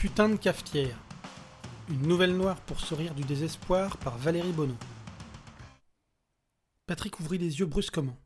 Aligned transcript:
Putain 0.00 0.30
de 0.30 0.36
cafetière. 0.36 0.96
Une 1.90 2.08
nouvelle 2.08 2.34
noire 2.34 2.58
pour 2.62 2.80
sourire 2.80 3.14
du 3.14 3.22
désespoir 3.22 3.98
par 3.98 4.16
Valérie 4.16 4.50
Bonneau. 4.50 4.78
Patrick 6.86 7.20
ouvrit 7.20 7.36
les 7.36 7.58
yeux 7.58 7.66
brusquement. 7.66 8.16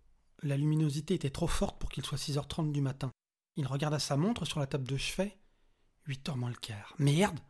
La 0.44 0.56
luminosité 0.56 1.14
était 1.14 1.30
trop 1.30 1.48
forte 1.48 1.80
pour 1.80 1.90
qu'il 1.90 2.04
soit 2.04 2.16
6h30 2.16 2.70
du 2.70 2.80
matin. 2.80 3.10
Il 3.56 3.66
regarda 3.66 3.98
sa 3.98 4.16
montre 4.16 4.44
sur 4.44 4.60
la 4.60 4.68
table 4.68 4.86
de 4.86 4.96
chevet. 4.96 5.36
8h 6.06 6.36
moins 6.36 6.50
le 6.50 6.54
quart. 6.54 6.94
Merde 7.00 7.40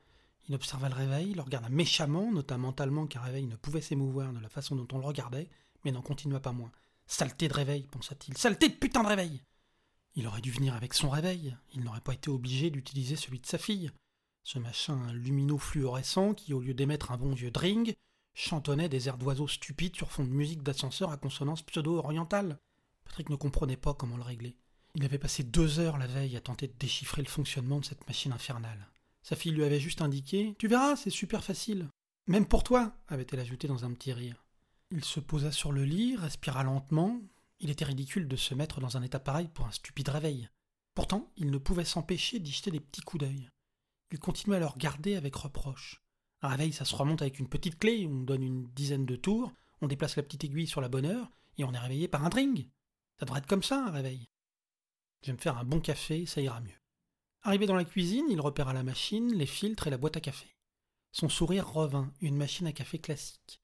Il 0.49 0.55
observa 0.55 0.89
le 0.89 0.95
réveil, 0.95 1.35
le 1.35 1.43
regarda 1.43 1.69
méchamment, 1.69 2.33
nota 2.33 2.57
mentalement 2.57 3.07
qu'un 3.07 3.21
réveil 3.21 3.45
ne 3.45 3.57
pouvait 3.57 3.83
s'émouvoir 3.83 4.33
de 4.33 4.41
la 4.41 4.49
façon 4.49 4.75
dont 4.75 4.89
on 4.93 5.01
le 5.01 5.05
regardait, 5.05 5.51
mais 5.85 5.93
n'en 5.93 6.01
continua 6.01 6.41
pas 6.41 6.53
moins. 6.53 6.73
Saleté 7.07 7.47
de 7.47 7.53
réveil, 7.53 7.87
pensa-t-il. 7.91 8.39
Saleté 8.39 8.71
de 8.71 8.75
putain 8.77 9.03
de 9.03 9.09
réveil 9.09 9.43
Il 10.15 10.27
aurait 10.27 10.41
dû 10.41 10.51
venir 10.51 10.73
avec 10.73 10.95
son 10.95 11.11
réveil. 11.11 11.55
Il 11.75 11.85
n'aurait 11.85 12.01
pas 12.01 12.15
été 12.15 12.31
obligé 12.31 12.71
d'utiliser 12.71 13.17
celui 13.17 13.39
de 13.39 13.47
sa 13.47 13.59
fille. 13.59 13.93
Ce 14.45 14.59
machin 14.59 15.11
lumineux 15.14 15.57
fluorescent 15.57 16.35
qui, 16.35 16.53
au 16.53 16.61
lieu 16.61 16.75
d'émettre 16.75 17.13
un 17.13 17.17
bon 17.17 17.32
vieux 17.32 17.50
dring, 17.50 17.95
chantonnait 18.35 18.91
des 18.91 19.09
airs 19.09 19.17
d'oiseaux 19.17 19.49
stupides 19.49 19.96
sur 19.96 20.13
fond 20.13 20.23
de 20.23 20.29
musique 20.29 20.63
d'ascenseur 20.63 21.11
à 21.11 21.17
consonance 21.17 21.63
pseudo-orientale. 21.63 22.59
Patrick 23.04 23.31
ne 23.31 23.37
comprenait 23.37 23.79
pas 23.79 23.95
comment 23.95 24.18
le 24.18 24.23
régler. 24.23 24.59
Il 24.96 25.04
avait 25.04 25.18
passé 25.18 25.45
deux 25.45 25.79
heures 25.81 25.96
la 25.96 26.07
veille 26.07 26.37
à 26.37 26.43
tenter 26.43 26.68
de 26.68 26.75
déchiffrer 26.79 27.23
le 27.23 27.29
fonctionnement 27.29 27.81
de 27.81 27.87
cette 27.87 28.07
machine 28.07 28.32
infernale. 28.32 28.91
Sa 29.23 29.35
fille 29.35 29.53
lui 29.53 29.65
avait 29.65 29.81
juste 29.81 30.03
indiqué 30.03 30.54
Tu 30.59 30.68
verras, 30.68 30.95
c'est 30.96 31.09
super 31.09 31.43
facile. 31.43 31.89
Même 32.27 32.47
pour 32.47 32.65
toi, 32.65 32.95
avait-elle 33.09 33.41
ajouté 33.41 33.67
dans 33.67 33.87
un 33.87 33.92
petit 33.92 34.12
rire. 34.12 34.45
Il 34.91 35.05
se 35.05 35.20
posa 35.20 35.53
sur 35.53 35.73
le 35.73 35.84
lit, 35.84 36.17
respira 36.17 36.62
lentement. 36.65 37.19
Il 37.61 37.70
était 37.70 37.87
ridicule 37.87 38.29
de 38.29 38.37
se 38.37 38.55
mettre 38.55 38.81
dans 38.81 38.98
un 38.98 39.03
état 39.03 39.20
pareil 39.20 39.48
pour 39.48 39.67
un 39.67 39.73
stupide 39.73 40.11
réveil. 40.11 40.51
Pourtant, 40.95 41.33
il 41.39 41.51
ne 41.51 41.59
pouvait 41.59 41.87
s'empêcher 41.87 42.39
d'y 42.41 42.53
jeter 42.53 42.70
des 42.70 42.81
petits 42.81 43.01
coups 43.01 43.25
d'œil. 43.25 43.48
Il 44.14 44.20
continuait 44.20 44.59
à 44.59 44.61
le 44.61 44.67
regarder 44.67 45.17
avec 45.17 45.34
reproche. 45.34 46.00
Un 46.41 46.47
réveil, 46.47 46.73
ça 46.73 46.84
se 46.84 46.95
remonte 46.95 47.20
avec 47.20 47.41
une 47.41 47.48
petite 47.48 47.81
clé, 47.81 48.07
on 48.07 48.23
donne 48.23 48.45
une 48.45 48.69
dizaine 48.69 49.07
de 49.07 49.17
tours, 49.17 49.53
on 49.81 49.89
déplace 49.89 50.15
la 50.15 50.23
petite 50.23 50.45
aiguille 50.45 50.69
sur 50.69 50.81
la 50.81 50.89
bonne 50.89 51.05
heure, 51.05 51.33
et 51.59 51.65
on 51.65 51.75
est 51.75 51.79
réveillé 51.81 52.07
par 52.07 52.25
un 52.25 52.29
dring. 52.29 52.69
Ça 53.19 53.25
devrait 53.25 53.41
être 53.41 53.48
comme 53.48 53.65
ça, 53.65 53.85
un 53.85 53.91
réveil. 53.91 54.29
Je 55.23 55.27
vais 55.27 55.33
me 55.33 55.42
faire 55.42 55.59
un 55.59 55.65
bon 55.65 55.81
café, 55.81 56.27
ça 56.27 56.41
ira 56.41 56.61
mieux. 56.61 56.81
Arrivé 57.42 57.67
dans 57.67 57.75
la 57.75 57.85
cuisine, 57.85 58.27
il 58.31 58.41
repéra 58.41 58.73
la 58.73 58.85
machine, 58.85 59.35
les 59.35 59.47
filtres 59.47 59.89
et 59.89 59.91
la 59.91 59.98
boîte 59.98 60.19
à 60.19 60.20
café. 60.20 60.55
Son 61.11 61.29
sourire 61.29 61.69
revint, 61.69 62.12
une 62.20 62.37
machine 62.37 62.69
à 62.69 62.73
café 62.73 63.01
classique. 63.01 63.61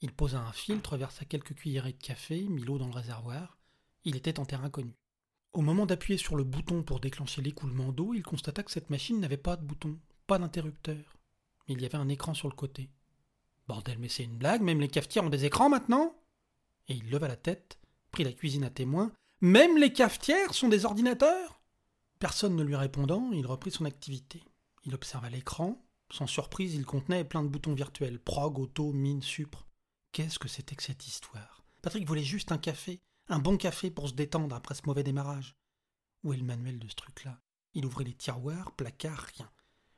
Il 0.00 0.12
posa 0.12 0.40
un 0.40 0.52
filtre, 0.52 0.96
versa 0.96 1.24
quelques 1.26 1.54
cuillerées 1.54 1.92
de 1.92 2.02
café, 2.02 2.42
mit 2.42 2.64
l'eau 2.64 2.78
dans 2.78 2.88
le 2.88 2.96
réservoir. 2.96 3.56
Il 4.02 4.16
était 4.16 4.40
en 4.40 4.46
terrain 4.46 4.68
connu. 4.68 4.98
Au 5.52 5.60
moment 5.60 5.84
d'appuyer 5.84 6.18
sur 6.18 6.36
le 6.36 6.44
bouton 6.44 6.82
pour 6.82 6.98
déclencher 6.98 7.42
l'écoulement 7.42 7.92
d'eau, 7.92 8.14
il 8.14 8.22
constata 8.22 8.62
que 8.62 8.70
cette 8.70 8.88
machine 8.88 9.20
n'avait 9.20 9.36
pas 9.36 9.56
de 9.56 9.64
bouton, 9.64 9.98
pas 10.26 10.38
d'interrupteur. 10.38 11.18
Il 11.68 11.82
y 11.82 11.84
avait 11.84 11.98
un 11.98 12.08
écran 12.08 12.32
sur 12.32 12.48
le 12.48 12.54
côté. 12.54 12.88
Bordel, 13.68 13.98
mais 13.98 14.08
c'est 14.08 14.24
une 14.24 14.38
blague, 14.38 14.62
même 14.62 14.80
les 14.80 14.88
cafetières 14.88 15.24
ont 15.24 15.30
des 15.30 15.44
écrans 15.44 15.68
maintenant 15.68 16.14
Et 16.88 16.94
il 16.94 17.10
leva 17.10 17.28
la 17.28 17.36
tête, 17.36 17.78
prit 18.10 18.24
la 18.24 18.32
cuisine 18.32 18.64
à 18.64 18.70
témoin. 18.70 19.12
Même 19.42 19.76
les 19.76 19.92
cafetières 19.92 20.54
sont 20.54 20.68
des 20.68 20.86
ordinateurs 20.86 21.60
Personne 22.18 22.56
ne 22.56 22.62
lui 22.62 22.76
répondant, 22.76 23.30
il 23.32 23.46
reprit 23.46 23.70
son 23.70 23.84
activité. 23.84 24.42
Il 24.84 24.94
observa 24.94 25.28
l'écran. 25.28 25.84
Sans 26.10 26.26
surprise, 26.26 26.74
il 26.74 26.86
contenait 26.86 27.24
plein 27.24 27.42
de 27.42 27.48
boutons 27.48 27.74
virtuels. 27.74 28.20
Prog, 28.20 28.58
auto, 28.58 28.92
mine, 28.92 29.22
supre. 29.22 29.66
Qu'est-ce 30.12 30.38
que 30.38 30.48
c'était 30.48 30.76
que 30.76 30.82
cette 30.82 31.06
histoire? 31.06 31.64
Patrick 31.82 32.06
voulait 32.06 32.22
juste 32.22 32.52
un 32.52 32.58
café. 32.58 33.00
Un 33.28 33.38
bon 33.38 33.56
café 33.56 33.90
pour 33.90 34.08
se 34.08 34.14
détendre 34.14 34.54
après 34.54 34.74
ce 34.74 34.82
mauvais 34.84 35.04
démarrage. 35.04 35.56
Où 36.24 36.32
est 36.32 36.36
le 36.36 36.44
manuel 36.44 36.78
de 36.78 36.88
ce 36.88 36.94
truc-là? 36.94 37.40
Il 37.74 37.86
ouvrit 37.86 38.04
les 38.04 38.14
tiroirs, 38.14 38.72
placards, 38.72 39.26
rien. 39.36 39.50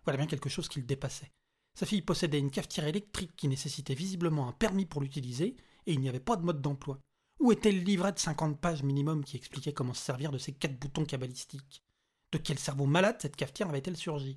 Voilà 0.05 0.19
bien 0.19 0.27
quelque 0.27 0.49
chose 0.49 0.69
qui 0.69 0.81
le 0.81 0.87
dépassait. 0.87 1.33
Sa 1.75 1.87
fille 1.87 2.03
possédait 2.03 2.39
une 2.39 2.51
cafetière 2.51 2.87
électrique 2.87 3.35
qui 3.35 3.49
nécessitait 3.49 3.95
visiblement 3.95 4.49
un 4.49 4.53
permis 4.53 4.87
pour 4.87 5.01
l'utiliser, 5.01 5.57
et 5.87 5.93
il 5.93 6.01
n'y 6.01 6.09
avait 6.09 6.21
pas 6.21 6.37
de 6.37 6.45
mode 6.45 6.61
d'emploi. 6.61 7.01
Où 7.41 7.51
était 7.51 7.73
le 7.73 7.81
livret 7.81 8.13
de 8.13 8.19
50 8.19 8.61
pages 8.61 8.83
minimum 8.83 9.25
qui 9.25 9.37
expliquait 9.37 9.73
comment 9.73 9.95
se 9.95 10.05
servir 10.05 10.31
de 10.31 10.39
ces 10.39 10.53
quatre 10.53 10.79
boutons 10.79 11.05
cabalistiques? 11.05 11.83
De 12.31 12.39
quel 12.39 12.59
cerveau 12.59 12.87
malade 12.87 13.17
cette 13.21 13.37
cafetière 13.37 13.69
avait-elle 13.69 13.97
surgi? 13.97 14.37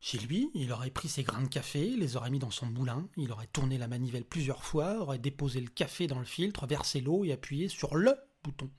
Chez 0.00 0.18
lui, 0.18 0.50
il 0.54 0.70
aurait 0.72 0.90
pris 0.90 1.08
ses 1.08 1.24
grains 1.24 1.42
de 1.42 1.48
café, 1.48 1.90
les 1.96 2.16
aurait 2.16 2.30
mis 2.30 2.38
dans 2.38 2.52
son 2.52 2.66
moulin, 2.66 3.08
il 3.16 3.32
aurait 3.32 3.48
tourné 3.48 3.78
la 3.78 3.88
manivelle 3.88 4.24
plusieurs 4.24 4.62
fois, 4.62 4.98
aurait 4.98 5.18
déposé 5.18 5.60
le 5.60 5.68
café 5.68 6.06
dans 6.06 6.20
le 6.20 6.24
filtre, 6.24 6.66
versé 6.66 7.00
l'eau 7.00 7.24
et 7.24 7.32
appuyé 7.32 7.68
sur 7.68 7.96
LE 7.96 8.14
bouton. 8.44 8.70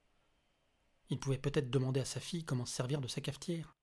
Il 1.09 1.19
pouvait 1.19 1.37
peut-être 1.37 1.69
demander 1.69 1.99
à 1.99 2.05
sa 2.05 2.19
fille 2.19 2.45
comment 2.45 2.65
se 2.65 2.73
servir 2.73 3.01
de 3.01 3.07
sa 3.07 3.19
cafetière. 3.19 3.75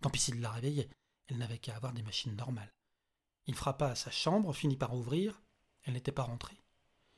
Tant 0.00 0.10
pis 0.10 0.20
s'il 0.20 0.40
la 0.40 0.50
réveillait, 0.50 0.90
elle 1.26 1.38
n'avait 1.38 1.58
qu'à 1.58 1.74
avoir 1.74 1.92
des 1.92 2.02
machines 2.02 2.36
normales. 2.36 2.72
Il 3.46 3.54
frappa 3.54 3.88
à 3.88 3.94
sa 3.94 4.10
chambre, 4.10 4.54
finit 4.54 4.76
par 4.76 4.94
ouvrir. 4.94 5.42
Elle 5.82 5.94
n'était 5.94 6.12
pas 6.12 6.22
rentrée. 6.22 6.62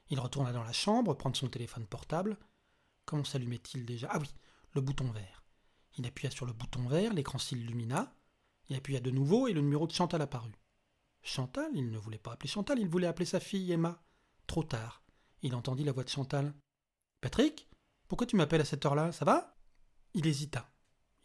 Il 0.09 0.21
retourna 0.21 0.53
dans 0.53 0.63
la 0.63 0.73
chambre, 0.73 1.15
prendre 1.15 1.37
son 1.37 1.49
téléphone 1.49 1.87
portable. 1.87 2.39
Comment 3.05 3.25
s'allumait-il 3.25 3.85
déjà? 3.85 4.09
Ah 4.11 4.19
oui, 4.19 4.29
le 4.73 4.81
bouton 4.81 5.11
vert. 5.11 5.45
Il 5.99 6.07
appuya 6.07 6.31
sur 6.31 6.47
le 6.47 6.53
bouton 6.53 6.87
vert, 6.89 7.13
l'écran 7.13 7.39
s'illumina. 7.39 8.15
Il 8.69 8.77
appuya 8.77 9.01
de 9.01 9.11
nouveau 9.11 9.47
et 9.47 9.53
le 9.53 9.61
numéro 9.61 9.87
de 9.87 9.93
Chantal 9.93 10.23
apparut. 10.23 10.55
Chantal 11.23 11.71
Il 11.75 11.91
ne 11.91 11.99
voulait 11.99 12.19
pas 12.19 12.33
appeler 12.33 12.49
Chantal, 12.49 12.79
il 12.79 12.89
voulait 12.89 13.07
appeler 13.07 13.27
sa 13.27 13.41
fille 13.41 13.73
Emma. 13.73 14.03
Trop 14.47 14.63
tard. 14.63 15.03
Il 15.43 15.55
entendit 15.55 15.85
la 15.85 15.93
voix 15.93 16.05
de 16.05 16.09
Chantal. 16.09 16.55
Patrick 17.21 17.69
Pourquoi 18.09 18.27
tu 18.27 18.37
m'appelles 18.37 18.61
à 18.61 18.65
cette 18.65 18.85
heure-là? 18.87 19.13
Ça 19.13 19.25
va 19.25 19.57
Il 20.15 20.27
hésita. 20.27 20.71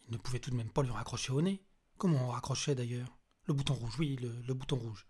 Il 0.06 0.12
ne 0.12 0.18
pouvait 0.18 0.40
tout 0.40 0.50
de 0.50 0.56
même 0.56 0.70
pas 0.70 0.82
lui 0.82 0.90
raccrocher 0.90 1.32
au 1.32 1.42
nez. 1.42 1.64
Comment 1.96 2.28
on 2.28 2.30
raccrochait 2.30 2.74
d'ailleurs? 2.74 3.16
Le 3.44 3.54
bouton 3.54 3.74
rouge, 3.74 3.96
oui, 3.98 4.16
le, 4.16 4.54
bouton 4.54 4.76
rouge. 4.76 5.06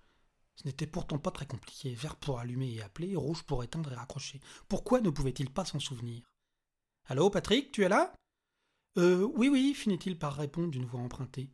Ce 0.57 0.67
n'était 0.67 0.87
pourtant 0.87 1.19
pas 1.19 1.31
très 1.31 1.47
compliqué. 1.47 1.95
Vert 1.95 2.17
pour 2.17 2.39
allumer 2.39 2.73
et 2.73 2.83
appeler, 2.83 3.17
rouge 3.17 3.43
pour 3.43 3.65
éteindre 3.65 3.93
et 3.93 3.97
raccrocher. 3.97 4.41
Pourquoi 4.69 5.01
ne 5.01 5.11
pouvait-il 5.11 5.51
pas 5.51 5.65
s'en 5.65 5.81
souvenir 5.81 6.31
Allô, 7.07 7.31
Patrick, 7.31 7.73
tu 7.73 7.83
es 7.83 7.89
là 7.89 8.15
Euh, 8.99 9.29
oui, 9.35 9.49
oui, 9.49 9.75
finit-il 9.75 10.19
par 10.19 10.37
répondre 10.37 10.71
d'une 10.71 10.85
voix 10.85 11.01
empruntée. 11.01 11.51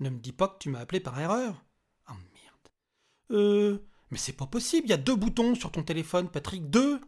Ne 0.00 0.10
me 0.10 0.18
dis 0.18 0.32
pas 0.32 0.48
que 0.48 0.58
tu 0.58 0.70
m'as 0.70 0.80
appelé 0.80 1.00
par 1.00 1.18
erreur. 1.18 1.64
Ah 2.06 2.14
merde. 2.14 2.68
Euh, 3.30 3.78
mais 4.10 4.18
c'est 4.18 4.32
pas 4.32 4.46
possible, 4.46 4.86
il 4.86 4.90
y 4.90 4.94
a 4.94 4.98
deux 4.98 5.16
boutons 5.16 5.54
sur 5.54 5.70
ton 5.70 5.82
téléphone, 5.82 6.30
Patrick, 6.30 6.70
deux 6.70 7.00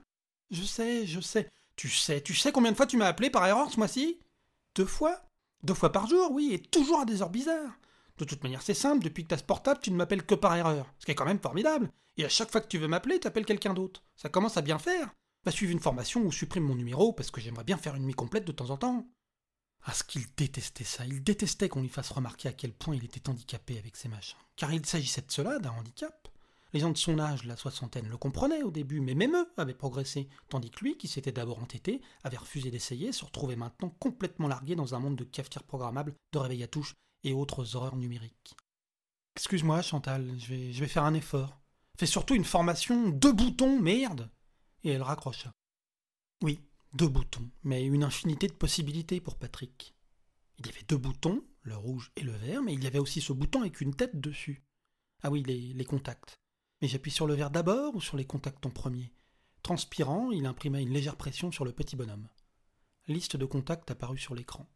Je 0.51 0.63
sais, 0.63 1.07
je 1.07 1.21
sais. 1.21 1.49
Tu 1.77 1.89
sais, 1.89 2.21
tu 2.21 2.35
sais 2.35 2.53
combien 2.53 2.73
de 2.73 2.77
fois 2.77 2.87
tu 2.87 2.97
m'as 2.97 3.07
appelé 3.07 3.31
par 3.31 3.47
erreur 3.47 3.71
ce 3.71 3.79
mois-ci? 3.79 4.21
Deux 4.75 4.85
fois? 4.85 5.23
Deux 5.63 5.75
fois 5.75 5.93
par 5.93 6.07
jour, 6.07 6.31
oui, 6.33 6.53
et 6.53 6.61
toujours 6.61 7.01
à 7.01 7.05
des 7.05 7.23
heures 7.23 7.31
bizarres. 7.31 7.79
De 8.19 8.25
toute 8.25 8.43
manière, 8.43 8.61
c'est 8.61 8.75
simple, 8.75 9.03
depuis 9.03 9.23
que 9.25 9.29
t'as 9.29 9.39
ce 9.39 9.45
portable, 9.45 9.81
tu 9.81 9.91
ne 9.91 9.97
m'appelles 9.97 10.27
que 10.27 10.35
par 10.35 10.55
erreur. 10.55 10.93
Ce 10.99 11.07
qui 11.07 11.13
est 11.13 11.15
quand 11.15 11.25
même 11.25 11.41
formidable. 11.41 11.91
Et 12.19 12.25
à 12.25 12.29
chaque 12.29 12.51
fois 12.51 12.61
que 12.61 12.69
tu 12.69 12.77
veux 12.77 12.89
m'appeler, 12.89 13.19
tu 13.19 13.27
appelles 13.27 13.47
quelqu'un 13.47 13.73
d'autre. 13.73 14.05
Ça 14.15 14.29
commence 14.29 14.59
à 14.59 14.63
bien 14.63 14.79
faire. 14.79 15.15
Va 15.45 15.53
suivre 15.53 15.73
une 15.73 15.81
formation 15.81 16.23
ou 16.23 16.33
supprime 16.33 16.65
mon 16.65 16.75
numéro 16.75 17.15
parce 17.15 17.31
que 17.31 17.41
j'aimerais 17.41 17.65
bien 17.65 17.79
faire 17.79 17.95
une 17.95 18.05
nuit 18.05 18.13
complète 18.13 18.45
de 18.45 18.53
temps 18.53 18.69
en 18.69 18.77
temps. 18.77 19.07
Ah, 19.85 19.95
ce 19.95 20.05
qu'il 20.05 20.25
détestait 20.37 20.85
ça. 20.85 21.07
Il 21.07 21.23
détestait 21.23 21.69
qu'on 21.69 21.83
lui 21.83 21.89
fasse 21.89 22.11
remarquer 22.11 22.49
à 22.49 22.53
quel 22.53 22.73
point 22.73 22.95
il 22.95 23.05
était 23.05 23.29
handicapé 23.29 23.79
avec 23.79 23.97
ses 23.97 24.09
machins. 24.09 24.39
Car 24.57 24.73
il 24.73 24.85
s'agissait 24.85 25.23
de 25.23 25.31
cela, 25.31 25.59
d'un 25.59 25.71
handicap. 25.71 26.29
Les 26.73 26.81
gens 26.81 26.91
de 26.91 26.99
son 26.99 27.19
âge, 27.19 27.45
la 27.45 27.57
soixantaine, 27.57 28.09
le 28.09 28.17
comprenaient 28.17 28.63
au 28.63 28.71
début, 28.71 29.01
mais 29.01 29.15
même 29.15 29.35
eux 29.35 29.51
avaient 29.57 29.75
progressé, 29.75 30.29
tandis 30.49 30.71
que 30.71 30.85
lui, 30.85 30.97
qui 30.97 31.09
s'était 31.09 31.33
d'abord 31.33 31.61
entêté, 31.61 32.01
avait 32.23 32.37
refusé 32.37 32.71
d'essayer, 32.71 33.11
se 33.11 33.25
retrouvait 33.25 33.57
maintenant 33.57 33.91
complètement 33.99 34.47
largué 34.47 34.77
dans 34.77 34.95
un 34.95 35.01
monde 35.01 35.17
de 35.17 35.25
cafetières 35.25 35.65
programmables, 35.65 36.15
de 36.33 36.39
réveil 36.39 36.63
à 36.63 36.69
touche 36.69 36.95
et 37.25 37.33
autres 37.33 37.75
horreurs 37.75 37.97
numériques. 37.97 38.55
Excuse-moi, 39.35 39.83
Chantal, 39.83 40.31
je 40.39 40.47
vais, 40.47 40.73
je 40.73 40.81
vais 40.81 40.89
faire 40.89 41.05
un 41.05 41.15
effort. 41.15 41.59
Fais 41.99 42.07
surtout 42.07 42.35
une 42.35 42.45
formation, 42.45 43.09
deux 43.09 43.33
boutons, 43.33 43.81
merde 43.81 44.31
Et 44.85 44.91
elle 44.91 45.03
raccrocha. 45.03 45.53
Oui, 46.43 46.61
deux 46.93 47.09
boutons, 47.09 47.49
mais 47.63 47.85
une 47.85 48.03
infinité 48.03 48.49
de 48.49 48.53
possibilités 48.53 49.21
pour 49.21 49.37
Patrick. 49.37 49.95
Il 50.59 50.67
y 50.67 50.71
avait 50.71 50.83
deux 50.83 50.97
boutons, 50.97 51.45
le 51.63 51.77
rouge 51.77 52.11
et 52.17 52.23
le 52.23 52.33
vert, 52.33 52.63
mais 52.63 52.75
il 52.75 52.83
y 52.83 52.87
avait 52.87 52.99
aussi 52.99 53.21
ce 53.21 53.33
bouton 53.33 53.61
avec 53.61 53.81
une 53.81 53.95
tête 53.95 54.21
dessus. 54.21 54.65
Ah 55.23 55.31
oui, 55.31 55.43
les, 55.43 55.85
contacts. 55.85 56.35
Mais 56.81 56.89
j'appuie 56.89 57.11
sur 57.11 57.27
le 57.27 57.35
vert 57.35 57.51
d'abord 57.51 57.95
ou 57.95 58.01
sur 58.01 58.17
les 58.17 58.25
contacts 58.25 58.65
en 58.67 58.71
premier? 58.71 59.13
Transpirant, 59.63 60.31
il 60.31 60.47
imprima 60.47 60.81
une 60.81 60.93
légère 60.93 61.17
pression 61.17 61.53
sur 61.53 61.65
le 61.65 61.73
petit 61.73 61.95
bonhomme. 61.95 62.29
Liste 63.07 63.37
de 63.37 63.45
contacts 63.45 63.91
apparut 63.91 64.19
sur 64.19 64.35
l'écran. 64.35 64.67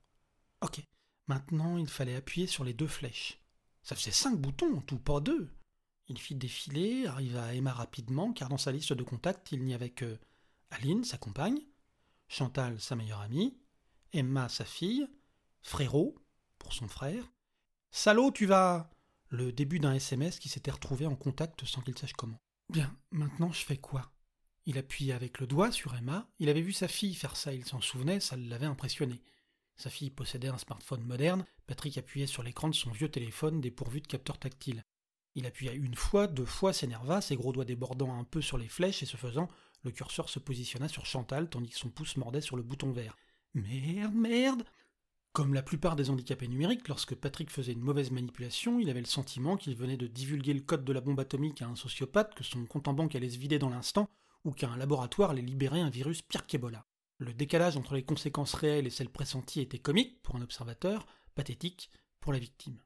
Ok, 0.61 0.83
maintenant 1.27 1.79
il 1.79 1.89
fallait 1.89 2.17
appuyer 2.17 2.47
sur 2.47 2.65
les 2.65 2.75
deux 2.75 2.87
flèches. 2.87 3.43
Ça 3.83 3.97
faisait 3.97 4.11
cinq 4.11 4.39
boutons 4.39 4.81
tout, 4.83 4.99
pas 4.99 5.21
deux. 5.21 5.51
Il 6.09 6.19
fit 6.19 6.35
défiler, 6.35 7.07
arriva 7.07 7.45
à 7.45 7.55
Emma 7.55 7.73
rapidement, 7.73 8.33
car 8.33 8.51
dans 8.51 8.59
sa 8.59 8.73
liste 8.73 8.93
de 8.93 9.03
contacts, 9.03 9.53
il 9.53 9.65
n'y 9.65 9.75
avait 9.75 9.91
que 9.91 10.19
Aline, 10.71 11.05
sa 11.05 11.17
compagne, 11.17 11.61
Chantal, 12.35 12.81
sa 12.81 12.97
meilleure 12.97 13.21
amie, 13.21 13.57
Emma, 14.13 14.49
sa 14.49 14.65
fille, 14.65 15.07
Frérot, 15.63 16.17
pour 16.59 16.73
son 16.73 16.89
frère. 16.89 17.33
Salaud, 17.93 18.33
tu 18.33 18.47
vas 18.47 18.91
le 19.29 19.53
début 19.53 19.79
d'un 19.79 19.95
SMS 19.95 20.41
qui 20.41 20.49
s'était 20.49 20.73
retrouvé 20.73 21.07
en 21.07 21.15
contact 21.15 21.65
sans 21.65 21.81
qu'il 21.81 21.97
sache 21.97 22.15
comment. 22.15 22.41
Bien, 22.71 22.93
maintenant 23.13 23.53
je 23.53 23.65
fais 23.65 23.77
quoi? 23.77 24.11
Il 24.67 24.79
appuyait 24.79 25.13
avec 25.13 25.39
le 25.39 25.47
doigt 25.47 25.71
sur 25.71 25.95
Emma. 25.95 26.29
Il 26.41 26.49
avait 26.49 26.61
vu 26.61 26.73
sa 26.73 26.89
fille 26.89 27.15
faire 27.15 27.37
ça, 27.37 27.55
il 27.55 27.65
s'en 27.65 27.81
souvenait, 27.81 28.19
ça 28.19 28.37
l'avait 28.37 28.67
impressionné. 28.67 29.23
Sa 29.77 29.89
fille 29.89 30.11
possédait 30.11 30.49
un 30.49 30.59
smartphone 30.59 31.05
moderne, 31.05 31.45
Patrick 31.69 31.97
appuyait 31.99 32.27
sur 32.27 32.43
l'écran 32.43 32.69
de 32.69 32.75
son 32.75 32.91
vieux 32.91 33.13
téléphone 33.13 33.61
dépourvu 33.61 34.01
de 34.01 34.09
capteur 34.09 34.41
tactile. 34.41 34.83
Il 35.37 35.47
appuya 35.47 35.73
une 35.73 35.95
fois, 35.95 36.27
deux 36.27 36.47
fois, 36.47 36.73
s'énerva, 36.73 37.21
ses 37.21 37.37
gros 37.37 37.53
doigts 37.53 37.65
débordant 37.65 38.19
un 38.19 38.25
peu 38.25 38.43
sur 38.43 38.59
les 38.59 38.69
flèches, 38.69 39.05
et 39.05 39.07
ce 39.07 39.17
faisant, 39.17 39.49
le 39.85 39.91
curseur 39.91 40.29
se 40.29 40.39
positionna 40.39 40.89
sur 40.89 41.07
Chantal 41.07 41.49
tandis 41.49 41.71
que 41.71 41.79
son 41.79 41.91
pouce 41.91 42.17
mordait 42.17 42.41
sur 42.41 42.57
le 42.57 42.63
bouton 42.63 42.91
vert. 42.91 43.17
Merde, 43.55 44.15
merde 44.15 44.65
Comme 45.33 45.55
la 45.55 45.63
plupart 45.63 45.95
des 45.95 46.11
handicapés 46.11 46.49
numériques, 46.49 46.89
lorsque 46.89 47.15
Patrick 47.15 47.51
faisait 47.51 47.73
une 47.73 47.81
mauvaise 47.81 48.11
manipulation, 48.11 48.81
il 48.81 48.91
avait 48.91 49.01
le 49.01 49.07
sentiment 49.07 49.57
qu'il 49.57 49.77
venait 49.77 49.97
de 49.97 50.07
divulguer 50.07 50.55
le 50.55 50.61
code 50.61 50.85
de 50.85 50.93
la 50.93 51.01
bombe 51.01 51.21
atomique 51.21 51.63
à 51.63 51.67
un 51.67 51.77
sociopathe, 51.77 52.35
que 52.35 52.45
son 52.45 52.65
compte 52.67 52.89
en 52.89 52.95
banque 52.95 53.15
allait 53.15 53.31
se 53.31 53.39
vider 53.39 53.59
dans 53.59 53.71
l'instant, 53.71 54.09
ou 54.45 54.53
qu'un 54.53 54.77
laboratoire 54.77 55.31
allait 55.31 55.43
libérer 55.43 55.81
un 55.81 55.91
virus 55.91 56.23
pire 56.23 56.47
qu'Ebola. 56.47 56.85
Le 57.19 57.33
décalage 57.33 57.77
entre 57.77 57.95
les 57.95 58.03
conséquences 58.03 58.55
réelles 58.55 58.87
et 58.87 58.91
celles 58.91 59.09
pressenties 59.09 59.61
était 59.61 59.79
comique 59.79 60.21
pour 60.23 60.37
un 60.37 60.43
observateur, 60.43 61.07
pathétique 61.35 61.91
pour 62.21 62.33
la 62.33 62.39
victime. 62.39 62.79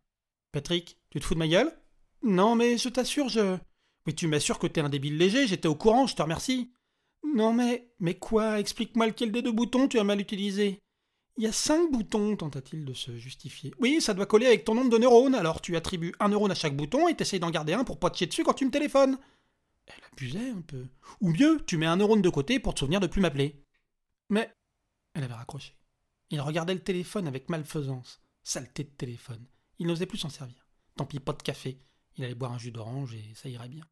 Patrick, 0.52 0.98
tu 1.10 1.20
te 1.20 1.24
fous 1.24 1.34
de 1.34 1.38
ma 1.38 1.48
gueule? 1.48 1.72
Non, 2.22 2.54
mais 2.54 2.76
je 2.76 2.88
t'assure, 2.88 3.28
je. 3.28 3.56
Mais 4.06 4.12
tu 4.12 4.26
m'assures 4.26 4.58
que 4.58 4.66
t'es 4.66 4.80
un 4.80 4.88
débile 4.88 5.16
léger, 5.16 5.46
j'étais 5.46 5.68
au 5.68 5.74
courant, 5.74 6.06
je 6.06 6.16
te 6.16 6.22
remercie. 6.22 6.72
Non 7.34 7.52
mais. 7.52 7.90
Mais 8.00 8.14
quoi? 8.14 8.60
Explique-moi 8.60 9.06
lequel 9.06 9.32
des 9.32 9.42
deux 9.42 9.52
boutons 9.52 9.88
tu 9.88 9.98
as 9.98 10.04
mal 10.04 10.20
utilisé. 10.20 10.78
Il 11.36 11.44
y 11.44 11.46
a 11.46 11.52
cinq 11.52 11.92
boutons, 11.92 12.36
tenta-t-il 12.36 12.84
de 12.84 12.94
se 12.94 13.16
justifier. 13.16 13.72
Oui, 13.78 14.00
ça 14.00 14.12
doit 14.12 14.26
coller 14.26 14.46
avec 14.46 14.64
ton 14.64 14.74
nombre 14.74 14.90
de 14.90 14.98
neurones, 14.98 15.36
alors 15.36 15.60
tu 15.60 15.76
attribues 15.76 16.12
un 16.18 16.30
neurone 16.30 16.50
à 16.50 16.56
chaque 16.56 16.76
bouton 16.76 17.06
et 17.06 17.14
t'essayes 17.14 17.38
d'en 17.38 17.50
garder 17.50 17.74
un 17.74 17.84
pour 17.84 18.00
pas 18.00 18.10
te 18.10 18.16
chier 18.18 18.26
dessus 18.26 18.42
quand 18.42 18.54
tu 18.54 18.66
me 18.66 18.72
téléphones. 18.72 19.18
Elle 19.86 20.04
abusait 20.12 20.50
un 20.50 20.62
peu. 20.62 20.86
Ou 21.20 21.30
mieux, 21.30 21.62
tu 21.64 21.76
mets 21.76 21.86
un 21.86 21.96
neurone 21.96 22.22
de 22.22 22.28
côté 22.28 22.58
pour 22.58 22.74
te 22.74 22.80
souvenir 22.80 22.98
de 22.98 23.06
plus 23.06 23.20
m'appeler. 23.20 23.62
Mais. 24.30 24.52
Elle 25.14 25.24
avait 25.24 25.34
raccroché. 25.34 25.74
Il 26.30 26.40
regardait 26.40 26.74
le 26.74 26.82
téléphone 26.82 27.28
avec 27.28 27.48
malfaisance. 27.48 28.20
Saleté 28.42 28.82
de 28.82 28.90
téléphone. 28.90 29.46
Il 29.78 29.86
n'osait 29.86 30.06
plus 30.06 30.18
s'en 30.18 30.28
servir. 30.30 30.66
Tant 30.96 31.06
pis, 31.06 31.20
pas 31.20 31.32
de 31.32 31.42
café. 31.42 31.80
Il 32.16 32.24
allait 32.24 32.34
boire 32.34 32.52
un 32.52 32.58
jus 32.58 32.72
d'orange 32.72 33.14
et 33.14 33.32
ça 33.34 33.48
irait 33.48 33.68
bien. 33.68 33.84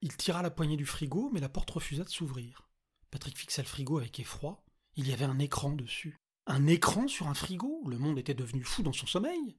Il 0.00 0.16
tira 0.16 0.42
la 0.42 0.50
poignée 0.50 0.76
du 0.76 0.86
frigo, 0.86 1.30
mais 1.32 1.40
la 1.40 1.48
porte 1.48 1.70
refusa 1.70 2.04
de 2.04 2.08
s'ouvrir. 2.08 2.68
Patrick 3.10 3.36
fixa 3.36 3.62
le 3.62 3.68
frigo 3.68 3.98
avec 3.98 4.20
effroi. 4.20 4.64
Il 4.94 5.08
y 5.08 5.12
avait 5.12 5.24
un 5.24 5.38
écran 5.38 5.72
dessus. 5.72 6.16
Un 6.46 6.66
écran 6.66 7.08
sur 7.08 7.26
un 7.26 7.34
frigo? 7.34 7.82
Le 7.88 7.98
monde 7.98 8.18
était 8.18 8.34
devenu 8.34 8.62
fou 8.62 8.82
dans 8.82 8.92
son 8.92 9.06
sommeil 9.06 9.56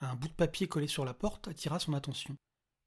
Un 0.00 0.14
bout 0.16 0.28
de 0.28 0.34
papier 0.34 0.68
collé 0.68 0.86
sur 0.86 1.04
la 1.04 1.14
porte 1.14 1.48
attira 1.48 1.78
son 1.78 1.94
attention. 1.94 2.36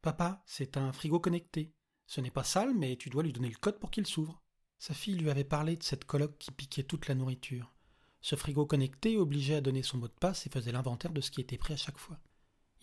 Papa, 0.01 0.43
c'est 0.45 0.77
un 0.77 0.91
frigo 0.93 1.19
connecté. 1.19 1.73
Ce 2.05 2.21
n'est 2.21 2.31
pas 2.31 2.43
sale, 2.43 2.73
mais 2.73 2.95
tu 2.95 3.09
dois 3.09 3.23
lui 3.23 3.33
donner 3.33 3.49
le 3.49 3.57
code 3.57 3.79
pour 3.79 3.91
qu'il 3.91 4.05
s'ouvre. 4.05 4.41
Sa 4.79 4.93
fille 4.93 5.15
lui 5.15 5.29
avait 5.29 5.43
parlé 5.43 5.75
de 5.75 5.83
cette 5.83 6.05
colloque 6.05 6.37
qui 6.37 6.51
piquait 6.51 6.83
toute 6.83 7.07
la 7.07 7.15
nourriture. 7.15 7.73
Ce 8.21 8.35
frigo 8.35 8.65
connecté 8.65 9.17
obligeait 9.17 9.55
à 9.55 9.61
donner 9.61 9.83
son 9.83 9.97
mot 9.97 10.07
de 10.07 10.13
passe 10.13 10.45
et 10.45 10.49
faisait 10.49 10.71
l'inventaire 10.71 11.11
de 11.11 11.21
ce 11.21 11.31
qui 11.31 11.41
était 11.41 11.57
pris 11.57 11.73
à 11.73 11.77
chaque 11.77 11.97
fois. 11.97 12.19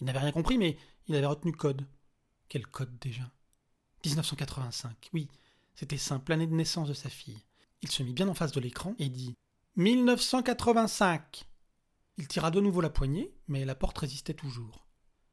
Il 0.00 0.06
n'avait 0.06 0.19
rien 0.19 0.32
compris, 0.32 0.58
mais 0.58 0.76
il 1.06 1.14
avait 1.14 1.26
retenu 1.26 1.52
code. 1.52 1.87
Quel 2.49 2.67
code 2.67 2.99
déjà? 2.99 3.31
1985, 4.04 5.10
oui, 5.12 5.28
c'était 5.74 5.96
simple, 5.96 6.30
l'année 6.30 6.46
de 6.46 6.54
naissance 6.54 6.88
de 6.88 6.94
sa 6.94 7.08
fille. 7.08 7.42
Il 7.82 7.90
se 7.90 8.02
mit 8.02 8.12
bien 8.12 8.28
en 8.28 8.34
face 8.34 8.52
de 8.52 8.60
l'écran 8.60 8.94
et 8.98 9.08
dit 9.08 9.34
1985. 9.76 11.48
Il 12.16 12.28
tira 12.28 12.50
de 12.50 12.60
nouveau 12.60 12.80
la 12.80 12.90
poignée, 12.90 13.34
mais 13.48 13.64
la 13.64 13.74
porte 13.74 13.98
résistait 13.98 14.34
toujours. 14.34 14.86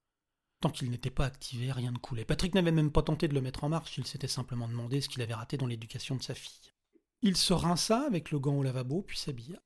Tant 0.60 0.70
qu'il 0.70 0.92
n'était 0.92 1.10
pas 1.10 1.26
activé, 1.26 1.72
rien 1.72 1.92
ne 1.92 1.98
coulait. 1.98 2.26
Patrick 2.26 2.54
n'avait 2.54 2.72
même 2.74 2.92
pas 2.92 3.02
tenté 3.02 3.30
de 3.30 3.34
le 3.34 3.42
mettre 3.42 3.64
en 3.64 3.70
marche, 3.70 3.98
il 3.98 4.06
s'était 4.06 4.28
simplement 4.28 4.68
demandé 4.68 5.00
ce 5.00 5.08
qu'il 5.08 5.22
avait 5.22 5.34
raté 5.34 5.56
dans 5.56 5.66
l'éducation 5.66 6.18
de 6.18 6.24
sa 6.24 6.36
fille. 6.36 6.74
Il 7.22 7.38
se 7.38 7.54
rinça 7.54 8.06
avec 8.06 8.32
le 8.32 8.40
gant 8.40 8.56
au 8.56 8.64
lavabo, 8.64 9.02
puis 9.02 9.18
s'habilla. 9.18 9.62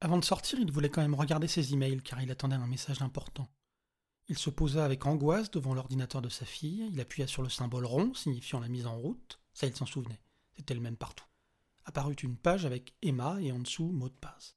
Avant 0.00 0.18
de 0.18 0.24
sortir, 0.24 0.58
il 0.58 0.72
voulait 0.72 0.88
quand 0.88 1.02
même 1.02 1.14
regarder 1.14 1.46
ses 1.46 1.74
emails, 1.74 2.00
car 2.02 2.22
il 2.22 2.30
attendait 2.30 2.56
un 2.56 2.66
message 2.66 3.02
important. 3.02 3.48
Il 4.28 4.38
se 4.38 4.50
posa 4.50 4.84
avec 4.84 5.04
angoisse 5.04 5.50
devant 5.50 5.74
l'ordinateur 5.74 6.22
de 6.22 6.28
sa 6.28 6.46
fille, 6.46 6.88
il 6.92 7.00
appuya 7.00 7.26
sur 7.26 7.42
le 7.42 7.50
symbole 7.50 7.84
rond 7.84 8.14
signifiant 8.14 8.60
la 8.60 8.68
mise 8.68 8.86
en 8.86 8.96
route, 8.96 9.38
ça 9.52 9.66
il 9.66 9.76
s'en 9.76 9.86
souvenait, 9.86 10.20
c'était 10.56 10.74
le 10.74 10.80
même 10.80 10.96
partout. 10.96 11.26
Apparut 11.84 12.14
une 12.14 12.36
page 12.36 12.64
avec 12.64 12.94
Emma 13.02 13.38
et 13.42 13.52
en 13.52 13.58
dessous 13.58 13.90
mot 13.90 14.08
de 14.08 14.14
passe. 14.14 14.56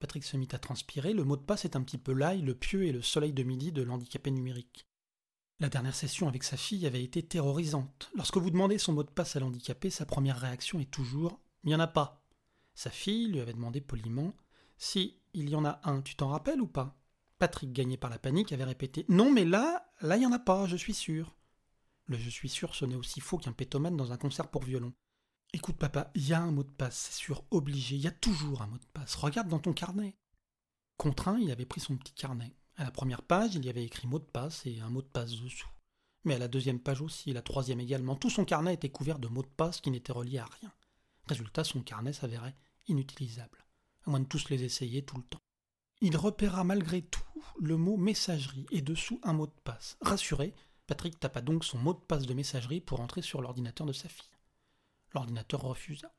Patrick 0.00 0.24
se 0.24 0.36
mit 0.36 0.48
à 0.52 0.58
transpirer, 0.58 1.12
le 1.12 1.24
mot 1.24 1.36
de 1.36 1.42
passe 1.42 1.64
est 1.64 1.76
un 1.76 1.82
petit 1.82 1.98
peu 1.98 2.12
l'ail, 2.12 2.42
le 2.42 2.54
pieu 2.54 2.84
et 2.84 2.92
le 2.92 3.02
soleil 3.02 3.32
de 3.32 3.42
midi 3.42 3.70
de 3.70 3.82
l'handicapé 3.82 4.30
numérique. 4.30 4.86
La 5.60 5.68
dernière 5.68 5.94
session 5.94 6.28
avec 6.28 6.44
sa 6.44 6.56
fille 6.56 6.86
avait 6.86 7.02
été 7.02 7.22
terrorisante. 7.22 8.10
Lorsque 8.14 8.36
vous 8.36 8.50
demandez 8.50 8.78
son 8.78 8.92
mot 8.92 9.02
de 9.02 9.10
passe 9.10 9.34
à 9.34 9.40
l'handicapé, 9.40 9.90
sa 9.90 10.06
première 10.06 10.38
réaction 10.38 10.78
est 10.78 10.90
toujours 10.90 11.40
Il 11.64 11.68
n'y 11.68 11.74
en 11.74 11.80
a 11.80 11.88
pas. 11.88 12.24
Sa 12.74 12.90
fille 12.90 13.26
lui 13.26 13.40
avait 13.40 13.54
demandé 13.54 13.80
poliment 13.80 14.34
Si, 14.76 15.20
il 15.34 15.50
y 15.50 15.56
en 15.56 15.64
a 15.64 15.80
un, 15.82 16.00
tu 16.00 16.14
t'en 16.14 16.28
rappelles 16.28 16.60
ou 16.60 16.68
pas? 16.68 16.97
Patrick, 17.38 17.72
gagné 17.72 17.96
par 17.96 18.10
la 18.10 18.18
panique, 18.18 18.52
avait 18.52 18.64
répété 18.64 19.04
Non, 19.08 19.30
mais 19.32 19.44
là, 19.44 19.92
là, 20.00 20.16
il 20.16 20.20
n'y 20.20 20.26
en 20.26 20.32
a 20.32 20.38
pas, 20.38 20.66
je 20.66 20.76
suis 20.76 20.94
sûr. 20.94 21.36
Le 22.06 22.16
je 22.16 22.30
suis 22.30 22.48
sûr 22.48 22.74
sonnait 22.74 22.96
aussi 22.96 23.20
faux 23.20 23.38
qu'un 23.38 23.52
pétomane 23.52 23.96
dans 23.96 24.12
un 24.12 24.16
concert 24.16 24.48
pour 24.48 24.62
violon. 24.62 24.92
Écoute, 25.52 25.76
papa, 25.76 26.10
il 26.14 26.26
y 26.26 26.32
a 26.32 26.40
un 26.40 26.50
mot 26.50 26.62
de 26.62 26.70
passe, 26.70 27.08
c'est 27.10 27.18
sûr, 27.18 27.44
obligé, 27.50 27.96
il 27.96 28.02
y 28.02 28.06
a 28.06 28.12
toujours 28.12 28.62
un 28.62 28.66
mot 28.66 28.78
de 28.78 28.86
passe. 28.92 29.14
Regarde 29.14 29.48
dans 29.48 29.58
ton 29.58 29.72
carnet. 29.72 30.16
Contraint, 30.96 31.38
il 31.38 31.50
avait 31.50 31.64
pris 31.64 31.80
son 31.80 31.96
petit 31.96 32.12
carnet. 32.12 32.54
À 32.76 32.84
la 32.84 32.90
première 32.90 33.22
page, 33.22 33.54
il 33.54 33.64
y 33.64 33.68
avait 33.68 33.84
écrit 33.84 34.06
mot 34.06 34.18
de 34.18 34.24
passe 34.24 34.66
et 34.66 34.80
un 34.80 34.90
mot 34.90 35.02
de 35.02 35.06
passe 35.06 35.32
dessous. 35.32 35.68
Mais 36.24 36.34
à 36.34 36.38
la 36.38 36.48
deuxième 36.48 36.80
page 36.80 37.00
aussi, 37.00 37.32
la 37.32 37.42
troisième 37.42 37.80
également, 37.80 38.16
tout 38.16 38.30
son 38.30 38.44
carnet 38.44 38.74
était 38.74 38.90
couvert 38.90 39.18
de 39.18 39.28
mots 39.28 39.42
de 39.42 39.48
passe 39.48 39.80
qui 39.80 39.90
n'étaient 39.90 40.12
reliés 40.12 40.38
à 40.38 40.46
rien. 40.60 40.72
Résultat, 41.26 41.64
son 41.64 41.82
carnet 41.82 42.12
s'avérait 42.12 42.56
inutilisable, 42.86 43.64
à 44.06 44.10
moins 44.10 44.20
de 44.20 44.26
tous 44.26 44.48
les 44.48 44.64
essayer 44.64 45.04
tout 45.04 45.16
le 45.16 45.22
temps. 45.22 45.42
Il 46.00 46.16
repéra 46.16 46.64
malgré 46.64 47.02
tout 47.02 47.22
le 47.60 47.76
mot 47.76 47.96
messagerie 47.96 48.66
et 48.70 48.82
dessous 48.82 49.20
un 49.22 49.32
mot 49.32 49.46
de 49.46 49.60
passe. 49.64 49.96
Rassuré, 50.00 50.54
Patrick 50.86 51.20
tapa 51.20 51.40
donc 51.40 51.64
son 51.64 51.78
mot 51.78 51.94
de 51.94 51.98
passe 51.98 52.26
de 52.26 52.34
messagerie 52.34 52.80
pour 52.80 53.00
entrer 53.00 53.22
sur 53.22 53.42
l'ordinateur 53.42 53.86
de 53.86 53.92
sa 53.92 54.08
fille. 54.08 54.30
L'ordinateur 55.14 55.60
refusa. 55.60 56.12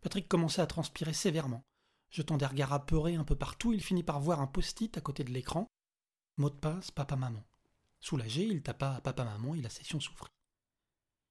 Patrick 0.00 0.28
commença 0.28 0.62
à 0.62 0.66
transpirer 0.66 1.12
sévèrement. 1.12 1.64
Jetant 2.10 2.36
des 2.36 2.46
regards 2.46 2.72
apeurés 2.72 3.16
un 3.16 3.24
peu 3.24 3.36
partout, 3.36 3.72
il 3.72 3.82
finit 3.82 4.02
par 4.02 4.20
voir 4.20 4.40
un 4.40 4.46
post-it 4.46 4.96
à 4.96 5.00
côté 5.00 5.24
de 5.24 5.30
l'écran. 5.30 5.66
Mot 6.36 6.50
de 6.50 6.54
passe 6.54 6.90
papa-maman. 6.90 7.44
Soulagé, 8.00 8.44
il 8.44 8.62
tapa 8.62 9.00
papa-maman 9.02 9.54
et 9.54 9.62
la 9.62 9.68
session 9.68 10.00
s'ouvrit. 10.00 10.30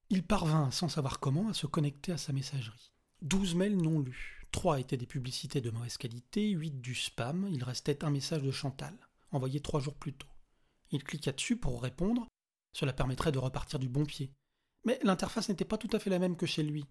Il 0.10 0.24
parvint, 0.24 0.72
sans 0.72 0.89
savoir 0.89 1.20
comment, 1.20 1.50
à 1.50 1.54
se 1.54 1.68
connecter 1.68 2.12
à 2.12 2.18
sa 2.18 2.34
messagerie. 2.34 2.92
Douze 3.22 3.56
mails 3.56 3.78
non 3.78 4.00
lus. 4.00 4.38
Trois 4.51 4.79
étaient 4.79 4.98
des 4.98 5.06
publicités 5.06 5.62
de 5.62 5.70
mauvaise 5.70 5.98
qualité, 5.98 6.50
huit 6.50 6.82
du 6.82 6.96
spam, 6.96 7.48
il 7.51 7.63
restait 7.63 8.03
un 8.03 8.10
message 8.10 8.41
de 8.41 8.51
Chantal, 8.51 8.96
envoyé 9.32 9.60
trois 9.60 9.79
jours 9.79 9.96
plus 9.96 10.13
tôt. 10.13 10.27
Il 10.91 11.03
cliqua 11.03 11.32
dessus 11.32 11.56
pour 11.56 11.82
répondre, 11.82 12.27
cela 12.74 12.94
permettrait 12.94 13.32
de 13.32 13.39
repartir 13.39 13.79
du 13.79 13.89
bon 13.89 14.06
pied. 14.06 14.32
Mais 14.86 15.00
l'interface 15.03 15.50
n'était 15.50 15.65
pas 15.65 15.77
tout 15.77 15.89
à 15.94 16.00
fait 16.00 16.10
la 16.10 16.20
même 16.20 16.36
que 16.36 16.46
chez 16.46 16.63
lui. 16.63 16.86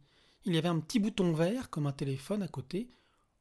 Il 0.44 0.54
y 0.54 0.58
avait 0.58 0.68
un 0.68 0.78
petit 0.78 1.00
bouton 1.00 1.32
vert, 1.32 1.70
comme 1.70 1.86
un 1.86 1.92
téléphone, 1.92 2.42
à 2.42 2.48
côté. 2.48 2.90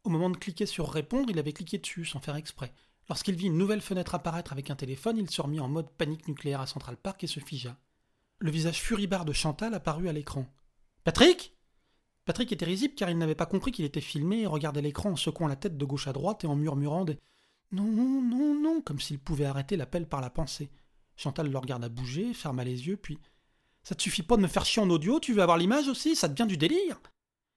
Au 0.04 0.10
moment 0.10 0.30
de 0.30 0.38
cliquer 0.38 0.66
sur 0.66 0.90
répondre, 0.90 1.30
il 1.30 1.40
avait 1.40 1.54
cliqué 1.54 1.78
dessus, 1.78 2.06
sans 2.06 2.20
faire 2.20 2.36
exprès. 2.36 2.74
Lorsqu'il 3.10 3.36
vit 3.36 3.48
une 3.48 3.58
nouvelle 3.58 3.82
fenêtre 3.82 4.16
apparaître 4.16 4.52
avec 4.52 4.70
un 4.70 4.76
téléphone, 4.76 5.18
il 5.18 5.30
se 5.30 5.42
remit 5.42 5.60
en 5.60 5.68
mode 5.68 5.90
panique 5.92 6.28
nucléaire 6.28 6.62
à 6.62 6.68
Central 6.68 6.98
Park 6.98 7.24
et 7.24 7.28
se 7.28 7.40
figea. 7.40 7.78
Le 8.40 8.52
visage 8.52 8.82
furibard 8.82 9.26
de 9.26 9.34
Chantal 9.34 9.74
apparut 9.74 10.10
à 10.10 10.14
l'écran. 10.14 10.46
Patrick 11.04 11.57
Patrick 12.28 12.52
était 12.52 12.66
risible 12.66 12.94
car 12.94 13.10
il 13.10 13.18
n'avait 13.18 13.36
pas 13.36 13.46
compris 13.46 13.72
qu'il 13.72 13.86
était 13.86 14.02
filmé 14.02 14.42
et 14.42 14.48
regardait 14.48 14.82
l'écran 14.82 15.12
en 15.12 15.16
secouant 15.16 15.48
la 15.48 15.56
tête 15.56 15.78
de 15.78 15.86
gauche 15.86 16.08
à 16.08 16.14
droite 16.14 16.44
et 16.44 16.48
en 16.48 16.58
murmurant 16.58 17.06
des 17.06 17.18
Non, 17.72 17.86
non, 17.86 18.54
non, 18.54 18.82
comme 18.82 19.00
s'il 19.00 19.18
pouvait 19.18 19.46
arrêter 19.46 19.78
l'appel 19.78 20.06
par 20.06 20.20
la 20.20 20.30
pensée. 20.30 20.70
Chantal 21.16 21.50
le 21.50 21.58
regarda 21.58 21.88
bouger, 21.88 22.34
ferma 22.34 22.66
les 22.66 22.86
yeux, 22.86 22.98
puis 22.98 23.18
Ça 23.82 23.96
te 23.96 24.02
suffit 24.02 24.24
pas 24.24 24.36
de 24.36 24.42
me 24.42 24.50
faire 24.50 24.66
chier 24.66 24.82
en 24.82 24.90
audio, 24.90 25.22
tu 25.22 25.34
veux 25.34 25.42
avoir 25.42 25.58
l'image 25.58 25.88
aussi 25.88 26.18
Ça 26.18 26.28
devient 26.28 26.48
du 26.48 26.58
délire 26.58 27.00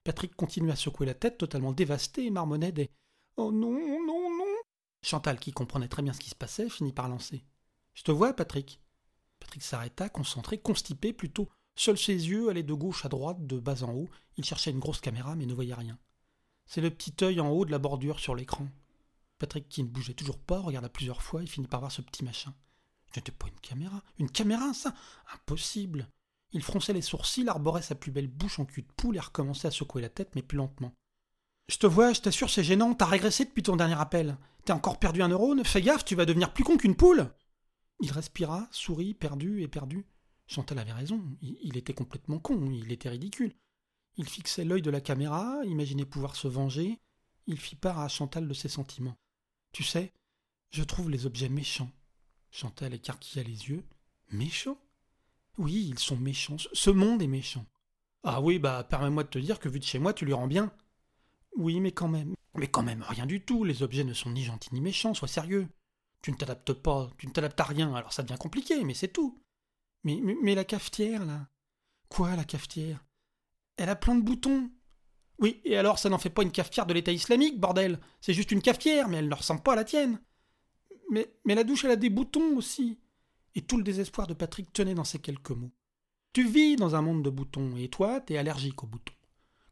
Patrick 0.05 0.37
continua 0.37 0.71
à 0.71 0.77
secouer 0.77 1.05
la 1.05 1.15
tête, 1.15 1.37
totalement 1.37 1.73
dévasté, 1.73 2.25
et 2.25 2.31
marmonnait 2.31 2.71
des 2.71 2.89
Oh 3.35 3.51
non, 3.51 3.73
non, 3.73 4.37
non 4.37 4.55
Chantal, 5.03 5.37
qui 5.37 5.51
comprenait 5.51 5.89
très 5.89 6.01
bien 6.01 6.13
ce 6.13 6.21
qui 6.21 6.29
se 6.29 6.35
passait, 6.35 6.69
finit 6.69 6.93
par 6.93 7.09
lancer. 7.09 7.43
Je 7.93 8.03
te 8.03 8.11
vois, 8.11 8.31
Patrick. 8.31 8.79
Patrick 9.41 9.63
s'arrêta, 9.63 10.07
concentré, 10.07 10.59
constipé 10.59 11.11
plutôt. 11.11 11.49
Seuls 11.81 11.97
ses 11.97 12.13
yeux 12.29 12.47
allaient 12.47 12.61
de 12.61 12.75
gauche 12.75 13.05
à 13.05 13.09
droite, 13.09 13.47
de 13.47 13.57
bas 13.59 13.81
en 13.81 13.91
haut. 13.91 14.09
Il 14.37 14.45
cherchait 14.45 14.69
une 14.69 14.77
grosse 14.77 15.01
caméra, 15.01 15.35
mais 15.35 15.47
ne 15.47 15.53
voyait 15.55 15.73
rien. 15.73 15.97
C'est 16.67 16.79
le 16.79 16.91
petit 16.91 17.15
œil 17.23 17.41
en 17.41 17.49
haut 17.49 17.65
de 17.65 17.71
la 17.71 17.79
bordure 17.79 18.19
sur 18.19 18.35
l'écran. 18.35 18.67
Patrick, 19.39 19.67
qui 19.67 19.81
ne 19.81 19.87
bougeait 19.87 20.13
toujours 20.13 20.37
pas, 20.37 20.59
regarda 20.59 20.89
plusieurs 20.89 21.23
fois 21.23 21.41
et 21.41 21.47
finit 21.47 21.65
par 21.65 21.79
voir 21.79 21.91
ce 21.91 22.03
petit 22.03 22.23
machin. 22.23 22.53
Ce 23.11 23.19
n'était 23.19 23.31
pas 23.31 23.47
une 23.47 23.59
caméra. 23.61 24.03
Une 24.19 24.29
caméra, 24.29 24.75
ça? 24.75 24.93
Impossible. 25.33 26.07
Il 26.51 26.61
fronçait 26.61 26.93
les 26.93 27.01
sourcils, 27.01 27.49
arborait 27.49 27.81
sa 27.81 27.95
plus 27.95 28.11
belle 28.11 28.27
bouche 28.27 28.59
en 28.59 28.65
cul 28.65 28.83
de 28.83 28.93
poule 28.95 29.15
et 29.15 29.19
recommençait 29.19 29.69
à 29.69 29.71
secouer 29.71 30.03
la 30.03 30.09
tête, 30.09 30.35
mais 30.35 30.43
plus 30.43 30.59
lentement. 30.59 30.93
Je 31.67 31.77
te 31.77 31.87
vois, 31.87 32.13
je 32.13 32.21
t'assure, 32.21 32.51
c'est 32.51 32.63
gênant, 32.63 32.93
t'as 32.93 33.07
régressé 33.07 33.43
depuis 33.45 33.63
ton 33.63 33.75
dernier 33.75 33.99
appel. 33.99 34.37
T'as 34.65 34.75
encore 34.75 34.99
perdu 34.99 35.23
un 35.23 35.29
neurone 35.29 35.65
Fais 35.65 35.81
gaffe, 35.81 36.05
tu 36.05 36.13
vas 36.13 36.27
devenir 36.27 36.53
plus 36.53 36.63
con 36.63 36.77
qu'une 36.77 36.95
poule 36.95 37.33
Il 38.01 38.11
respira, 38.11 38.67
sourit, 38.69 39.15
perdu 39.15 39.63
et 39.63 39.67
perdu. 39.67 40.05
Chantal 40.51 40.79
avait 40.79 40.91
raison, 40.91 41.23
il 41.41 41.77
était 41.77 41.93
complètement 41.93 42.37
con, 42.37 42.71
il 42.71 42.91
était 42.91 43.07
ridicule. 43.07 43.53
Il 44.17 44.27
fixait 44.27 44.65
l'œil 44.65 44.81
de 44.81 44.91
la 44.91 44.99
caméra, 44.99 45.61
imaginait 45.63 46.03
pouvoir 46.03 46.35
se 46.35 46.49
venger. 46.49 46.99
Il 47.47 47.57
fit 47.57 47.77
part 47.77 47.99
à 47.99 48.09
Chantal 48.09 48.49
de 48.49 48.53
ses 48.53 48.67
sentiments. 48.67 49.15
Tu 49.71 49.83
sais, 49.83 50.11
je 50.69 50.83
trouve 50.83 51.09
les 51.09 51.25
objets 51.25 51.47
méchants. 51.47 51.89
Chantal 52.49 52.93
écarquilla 52.93 53.43
les 53.43 53.69
yeux. 53.69 53.85
Méchants? 54.29 54.77
Oui, 55.57 55.87
ils 55.89 55.99
sont 55.99 56.17
méchants. 56.17 56.57
Ce 56.73 56.89
monde 56.89 57.21
est 57.21 57.27
méchant. 57.27 57.65
Ah 58.23 58.41
oui, 58.41 58.59
bah 58.59 58.83
permets-moi 58.83 59.23
de 59.23 59.29
te 59.29 59.39
dire 59.39 59.57
que 59.57 59.69
vu 59.69 59.79
de 59.79 59.85
chez 59.85 59.99
moi, 59.99 60.13
tu 60.13 60.25
lui 60.25 60.33
rends 60.33 60.47
bien. 60.47 60.73
Oui, 61.55 61.79
mais 61.79 61.93
quand 61.93 62.09
même. 62.09 62.35
Mais 62.55 62.67
quand 62.67 62.83
même, 62.83 63.05
rien 63.07 63.25
du 63.25 63.39
tout. 63.39 63.63
Les 63.63 63.83
objets 63.83 64.03
ne 64.03 64.13
sont 64.13 64.31
ni 64.31 64.43
gentils 64.43 64.73
ni 64.73 64.81
méchants, 64.81 65.13
sois 65.13 65.29
sérieux. 65.29 65.69
Tu 66.21 66.29
ne 66.29 66.35
t'adaptes 66.35 66.73
pas, 66.73 67.09
tu 67.17 67.27
ne 67.27 67.31
t'adaptes 67.31 67.61
à 67.61 67.63
rien, 67.63 67.95
alors 67.95 68.11
ça 68.11 68.21
devient 68.21 68.37
compliqué, 68.37 68.83
mais 68.83 68.93
c'est 68.93 69.13
tout. 69.13 69.40
Mais, 70.03 70.55
la 70.55 70.63
cafetière, 70.63 71.25
là 71.25 71.47
Quoi, 72.09 72.35
la 72.35 72.43
cafetière? 72.43 73.03
Elle 73.77 73.89
a 73.89 73.95
plein 73.95 74.15
de 74.15 74.21
boutons. 74.21 74.69
Oui, 75.39 75.61
et 75.63 75.77
alors 75.77 75.97
ça 75.97 76.09
n'en 76.09 76.17
fait 76.17 76.29
pas 76.29 76.43
une 76.43 76.51
cafetière 76.51 76.85
de 76.85 76.93
l'État 76.93 77.11
islamique, 77.11 77.59
bordel 77.59 77.99
C'est 78.19 78.33
juste 78.33 78.51
une 78.51 78.61
cafetière, 78.61 79.07
mais 79.07 79.17
elle 79.17 79.29
ne 79.29 79.35
ressemble 79.35 79.61
pas 79.61 79.73
à 79.73 79.77
la 79.77 79.83
tienne. 79.83 80.19
Mais, 81.09 81.33
mais 81.45 81.55
la 81.55 81.63
douche, 81.63 81.85
elle 81.85 81.91
a 81.91 81.95
des 81.95 82.09
boutons 82.09 82.57
aussi. 82.57 82.99
Et 83.55 83.61
tout 83.61 83.77
le 83.77 83.83
désespoir 83.83 84.27
de 84.27 84.33
Patrick 84.33 84.71
tenait 84.71 84.93
dans 84.93 85.03
ces 85.03 85.19
quelques 85.19 85.51
mots. 85.51 85.71
Tu 86.33 86.47
vis 86.47 86.75
dans 86.75 86.95
un 86.95 87.01
monde 87.01 87.23
de 87.23 87.29
boutons, 87.29 87.75
et 87.75 87.89
toi, 87.89 88.21
t'es 88.21 88.37
allergique 88.37 88.83
aux 88.83 88.87
boutons. 88.87 89.13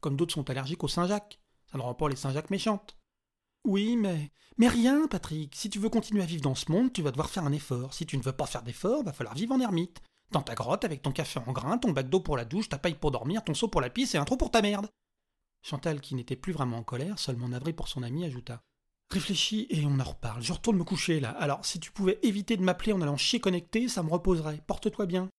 Comme 0.01 0.15
d'autres 0.15 0.33
sont 0.33 0.49
allergiques 0.49 0.83
aux 0.83 0.89
Saint-Jacques. 0.89 1.39
Ça 1.71 1.77
ne 1.77 1.83
rend 1.83 1.93
pas 1.93 2.09
les 2.09 2.15
Saint-Jacques 2.15 2.49
méchantes. 2.49 2.97
Oui, 3.65 3.95
mais. 3.95 4.31
Mais 4.57 4.67
rien, 4.67 5.07
Patrick. 5.07 5.55
Si 5.55 5.69
tu 5.69 5.79
veux 5.79 5.89
continuer 5.89 6.23
à 6.23 6.25
vivre 6.25 6.41
dans 6.41 6.55
ce 6.55 6.71
monde, 6.71 6.91
tu 6.91 7.01
vas 7.01 7.11
devoir 7.11 7.29
faire 7.29 7.45
un 7.45 7.51
effort. 7.53 7.93
Si 7.93 8.05
tu 8.05 8.17
ne 8.17 8.23
veux 8.23 8.33
pas 8.33 8.45
faire 8.45 8.63
d'effort, 8.63 9.03
va 9.03 9.13
falloir 9.13 9.35
vivre 9.35 9.53
en 9.53 9.59
ermite. 9.59 10.01
Dans 10.31 10.41
ta 10.41 10.53
grotte, 10.53 10.85
avec 10.85 11.01
ton 11.01 11.11
café 11.11 11.39
en 11.45 11.51
grain, 11.51 11.77
ton 11.77 11.91
bac 11.91 12.09
d'eau 12.09 12.19
pour 12.19 12.37
la 12.37 12.45
douche, 12.45 12.69
ta 12.69 12.77
paille 12.77 12.93
pour 12.93 13.11
dormir, 13.11 13.43
ton 13.43 13.53
seau 13.53 13.67
pour 13.67 13.81
la 13.81 13.89
pisse 13.89 14.13
et 14.13 14.17
un 14.17 14.25
trou 14.25 14.37
pour 14.37 14.51
ta 14.51 14.61
merde. 14.61 14.87
Chantal, 15.63 16.01
qui 16.01 16.15
n'était 16.15 16.35
plus 16.35 16.53
vraiment 16.53 16.77
en 16.77 16.83
colère, 16.83 17.19
seulement 17.19 17.49
navrée 17.49 17.73
pour 17.73 17.87
son 17.87 18.03
ami, 18.03 18.25
ajouta 18.25 18.61
Réfléchis 19.09 19.65
et 19.71 19.85
on 19.85 19.99
en 19.99 20.03
reparle. 20.03 20.43
Je 20.43 20.53
retourne 20.53 20.77
me 20.77 20.83
coucher 20.83 21.19
là. 21.19 21.31
Alors, 21.31 21.65
si 21.65 21.79
tu 21.79 21.91
pouvais 21.91 22.19
éviter 22.21 22.57
de 22.57 22.61
m'appeler 22.61 22.93
en 22.93 23.01
allant 23.01 23.17
chier 23.17 23.39
connecté, 23.39 23.87
ça 23.87 24.03
me 24.03 24.11
reposerait. 24.11 24.61
Porte-toi 24.67 25.07
bien. 25.07 25.29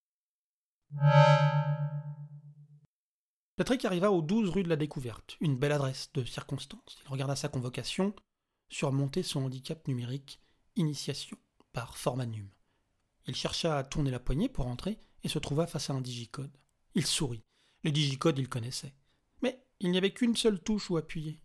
Patrick 3.55 3.85
arriva 3.85 4.11
aux 4.11 4.21
12 4.21 4.49
rue 4.49 4.63
de 4.63 4.69
la 4.69 4.75
Découverte, 4.75 5.37
une 5.39 5.55
belle 5.55 5.71
adresse 5.71 6.11
de 6.13 6.25
circonstance. 6.25 6.99
Il 7.05 7.09
regarda 7.09 7.35
sa 7.37 7.47
convocation, 7.47 8.13
surmonter 8.69 9.23
son 9.23 9.45
handicap 9.45 9.87
numérique, 9.87 10.41
initiation, 10.75 11.37
par 11.71 11.97
Formanum. 11.97 12.49
Il 13.27 13.35
chercha 13.35 13.77
à 13.77 13.83
tourner 13.83 14.11
la 14.11 14.19
poignée 14.19 14.49
pour 14.49 14.67
entrer 14.67 14.97
et 15.23 15.29
se 15.29 15.39
trouva 15.39 15.67
face 15.67 15.89
à 15.89 15.93
un 15.93 16.01
digicode. 16.01 16.51
Il 16.95 17.05
sourit. 17.05 17.43
Le 17.83 17.91
digicode, 17.91 18.39
il 18.39 18.49
connaissait. 18.49 18.93
Il 19.83 19.89
n'y 19.89 19.97
avait 19.97 20.13
qu'une 20.13 20.35
seule 20.35 20.59
touche 20.59 20.91
où 20.91 20.97
appuyer. 20.97 21.41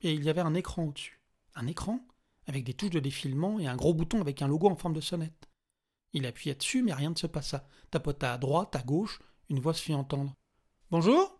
Et 0.00 0.12
il 0.12 0.24
y 0.24 0.28
avait 0.28 0.40
un 0.40 0.54
écran 0.54 0.82
au-dessus. 0.82 1.20
Un 1.54 1.68
écran 1.68 2.04
avec 2.48 2.64
des 2.64 2.74
touches 2.74 2.90
de 2.90 2.98
défilement 2.98 3.60
et 3.60 3.68
un 3.68 3.76
gros 3.76 3.94
bouton 3.94 4.20
avec 4.20 4.42
un 4.42 4.48
logo 4.48 4.68
en 4.68 4.74
forme 4.74 4.94
de 4.94 5.00
sonnette. 5.00 5.48
Il 6.12 6.26
appuyait 6.26 6.56
dessus, 6.56 6.82
mais 6.82 6.92
rien 6.92 7.10
ne 7.10 7.14
se 7.14 7.28
passa. 7.28 7.68
Tapota 7.92 8.32
à 8.32 8.38
droite, 8.38 8.74
à 8.74 8.82
gauche, 8.82 9.20
une 9.48 9.60
voix 9.60 9.72
se 9.72 9.82
fit 9.82 9.94
entendre. 9.94 10.34
Bonjour 10.90 11.38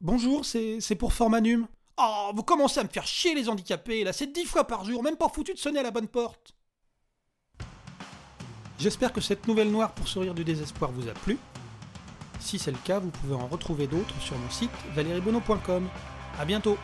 Bonjour, 0.00 0.44
c'est 0.44 0.96
pour 0.96 1.12
Formanum. 1.12 1.66
Oh, 1.98 2.30
vous 2.34 2.42
commencez 2.44 2.78
à 2.78 2.84
me 2.84 2.88
faire 2.88 3.06
chier 3.06 3.34
les 3.34 3.48
handicapés, 3.48 4.04
là, 4.04 4.12
c'est 4.12 4.32
dix 4.32 4.44
fois 4.44 4.66
par 4.66 4.84
jour, 4.84 5.02
même 5.02 5.16
pas 5.16 5.28
foutu 5.28 5.52
de 5.52 5.58
sonner 5.58 5.80
à 5.80 5.84
la 5.84 5.90
bonne 5.90 6.08
porte. 6.08 6.54
J'espère 8.82 9.12
que 9.12 9.20
cette 9.20 9.46
nouvelle 9.46 9.70
noire 9.70 9.92
pour 9.92 10.08
sourire 10.08 10.34
du 10.34 10.42
désespoir 10.42 10.90
vous 10.90 11.08
a 11.08 11.12
plu. 11.12 11.38
Si 12.40 12.58
c'est 12.58 12.72
le 12.72 12.78
cas, 12.82 12.98
vous 12.98 13.10
pouvez 13.10 13.36
en 13.36 13.46
retrouver 13.46 13.86
d'autres 13.86 14.20
sur 14.20 14.36
mon 14.36 14.50
site 14.50 14.72
valeriebono.com. 14.96 15.86
A 16.40 16.44
bientôt 16.44 16.76